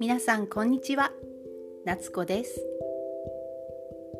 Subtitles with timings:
[0.00, 1.12] 皆さんこんにちは。
[1.84, 2.64] 夏子です。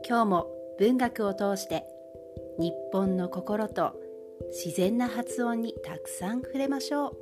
[0.06, 0.48] 今日も
[0.78, 1.84] 文学を通して
[2.58, 3.94] 日本の心と
[4.52, 7.16] 自然な発音にたくさん触れましょう。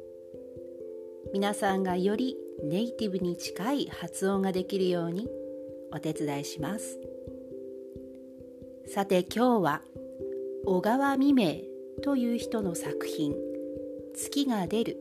[1.32, 5.28] 皆さんがよりネイティブに近い発音ができるように
[5.92, 6.98] お手伝いします。
[8.88, 9.82] さて今日は
[10.66, 11.56] 小川未明
[12.02, 13.36] という人の作品
[14.14, 14.96] 「月が出る」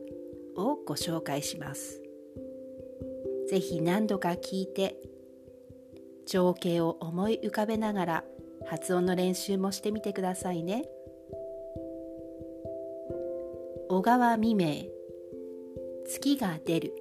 [0.56, 2.02] をご紹介します。
[3.48, 5.00] ぜひ何度か聞いて
[6.26, 8.24] 情景を思い浮かべながら
[8.66, 10.88] 発音の練習もしてみてくださいね。
[13.88, 14.84] 小川未明
[16.06, 16.94] 月が出る。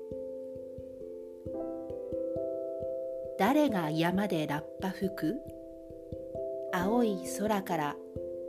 [3.38, 5.35] 誰が山でラッパ吹く？
[6.71, 7.95] 青い空から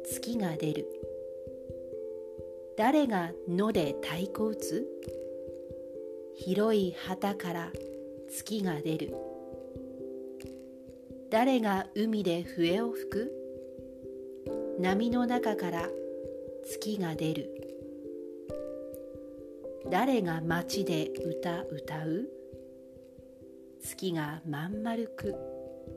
[0.04, 0.86] 月が出る。
[2.76, 4.86] 誰が野で太鼓打つ？
[6.36, 7.72] 広い旗から
[8.28, 9.14] 月が出る。
[11.30, 13.33] 誰が海で笛を吹く？
[14.78, 15.88] 波の中から
[16.64, 17.50] 月が出る。
[19.91, 22.28] 誰が街で歌歌う？
[23.80, 25.34] 月がまん丸く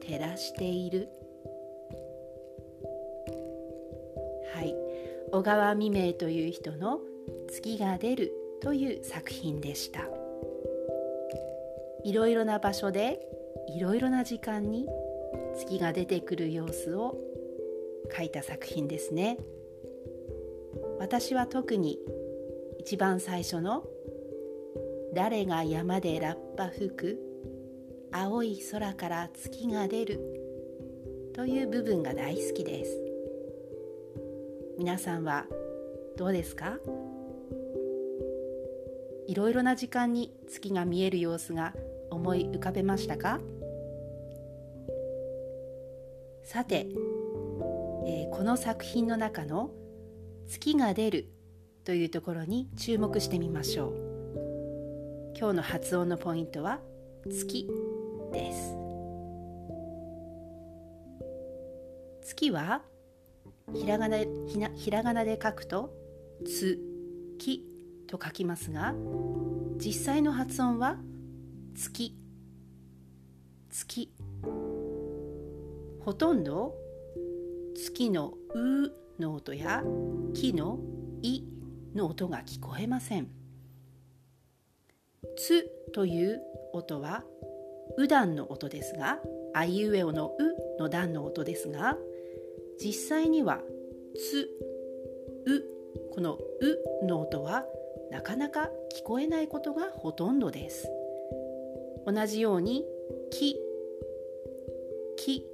[0.01, 1.09] 照らしている。
[4.57, 4.75] はい。
[5.31, 6.99] 小川未明という人の
[7.47, 10.09] 「月が出る」という作品でした。
[12.03, 13.19] いろいろな場所で
[13.67, 14.87] いろいろな時間に
[15.55, 17.19] 月が出てくる様子を
[18.17, 19.37] 書いた作品ですね。
[20.97, 21.99] 私は特に
[22.79, 23.83] 一番最初の
[25.13, 27.19] 「誰が山でラッパ吹く
[28.11, 30.19] 青い空から月が出る」
[31.33, 33.06] という部分が大好きです。
[34.77, 35.45] 皆さんは
[36.17, 36.77] どうですか？
[39.27, 41.73] いろいろな時間に月が見える様子が
[42.11, 43.39] 思い浮かべましたか？
[46.43, 46.87] さて、
[48.05, 49.71] えー、この作品の中の
[50.47, 51.29] 「月が出る」
[51.83, 55.33] というところに注目してみましょう。
[55.37, 56.81] 今日の発音のポイントは
[57.29, 57.67] 「月」
[58.31, 58.77] です。
[62.21, 62.83] 月は
[63.73, 65.93] ひらがなひなひらがなで書くと
[66.45, 66.79] 「つ」
[67.37, 67.65] 「き」
[68.07, 68.95] と書きますが
[69.77, 70.97] 実際の発音は
[71.75, 72.15] 「月」
[73.69, 74.09] 「月」
[75.99, 76.75] ほとんど
[77.75, 79.83] 月の「う」の音や
[80.33, 80.79] 木の
[81.21, 81.43] 「い」
[81.93, 83.27] の音が聞こえません。
[85.35, 86.41] つという
[86.71, 87.23] 音は
[87.97, 89.19] う段の音ですが
[89.53, 90.35] あいうえおの
[90.77, 91.97] うの段の音ですが
[92.79, 93.61] 実際には
[94.15, 94.49] つ
[95.45, 95.63] う
[96.13, 96.37] この
[97.01, 97.65] うの音は
[98.11, 100.89] なかなか聞こえないことがほとんどです。
[102.05, 102.85] 同じように
[103.29, 103.57] き
[105.17, 105.45] き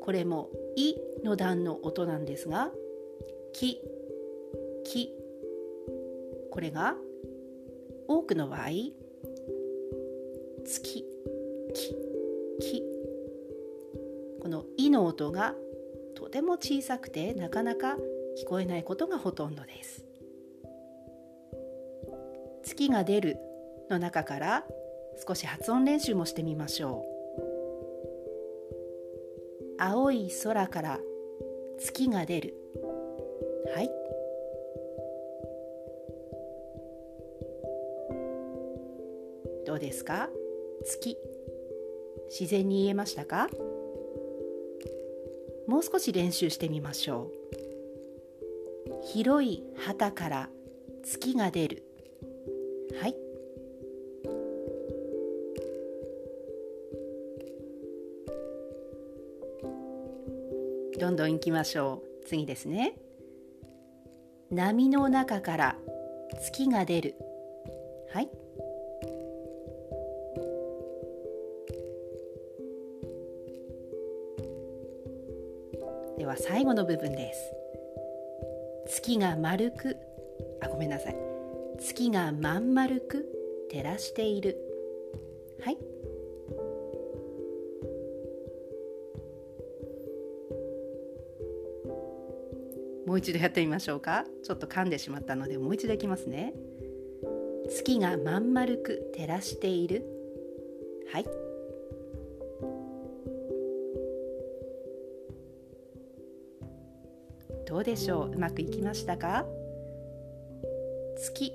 [0.00, 2.72] これも「い」の段の音なんですが
[3.52, 3.80] 「き」
[4.84, 5.14] 「き」
[6.50, 6.96] これが
[8.06, 8.68] 多くの場合
[10.64, 11.04] 「つき」
[11.72, 11.96] 「き」
[12.60, 12.82] 「き」
[14.40, 15.56] この「い」の音が
[16.28, 17.96] とても小さくてなかなか
[18.38, 20.04] 聞こえないことがほとんどです。
[22.64, 23.38] 月が出る
[23.88, 24.66] の中から
[25.26, 27.02] 少し発音練習もしてみましょ
[29.78, 29.82] う。
[29.82, 31.00] 青い空から
[31.78, 32.54] 月が出る。
[33.74, 33.90] はい。
[39.64, 40.28] どうですか？
[40.84, 41.16] 月。
[42.28, 43.48] 自然に言えましたか？
[45.68, 49.06] もう少し練習してみましょう。
[49.12, 50.48] 広い旗から
[51.04, 51.82] 月が出る。
[52.98, 53.14] はい。
[60.98, 62.26] どんどん行きましょう。
[62.26, 62.96] 次ですね。
[64.50, 65.76] 波の中から
[66.42, 67.14] 月が出る。
[68.14, 68.30] はい。
[76.18, 77.52] では最後の部分です。
[78.88, 79.96] 月が丸く
[80.60, 81.16] あごめんなさい。
[81.78, 83.24] 月がまん丸く
[83.70, 84.56] 照らしている。
[85.62, 85.78] はい。
[93.06, 94.24] もう一度やってみましょうか。
[94.42, 96.52] ちょっと噛んでしまったのでもう一度いきますね。
[97.70, 100.04] 月がまん丸く照らしている。
[101.12, 101.47] はい。
[107.68, 108.34] どうでしょう？
[108.34, 109.44] うまくいきましたか？
[111.18, 111.52] 月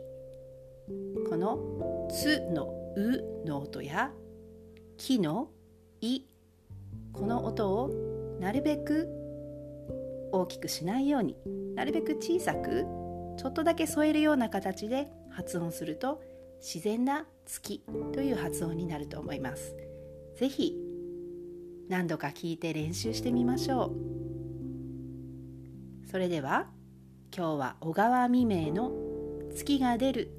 [1.28, 1.58] この
[2.14, 4.14] 「つ」の「う」の音や
[4.98, 5.50] 「き」の
[6.02, 6.26] 「い」
[7.14, 7.90] この音を
[8.40, 9.08] なるべく
[10.32, 11.36] 大きくしないように
[11.76, 12.86] なるべく小さく
[13.38, 16.22] ちょっとだけ添えるような形で発音すると
[16.60, 19.76] 自然な月という発音になると思います。
[20.36, 20.78] ぜひ
[21.90, 24.33] 何度か聞いて練習してみましょう。
[26.14, 26.68] それでは
[27.36, 28.92] 今日は小川未明の
[29.56, 30.30] 月が出る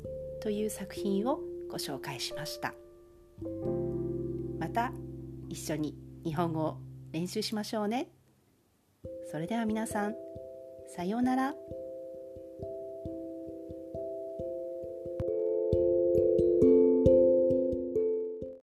[0.41, 2.73] という作品をご紹介しました。
[4.61, 4.93] また
[5.49, 6.76] 一緒に日本語を
[7.11, 8.06] 練習しましょうね。
[9.32, 10.15] それでは皆さん、
[10.94, 11.55] さようなら。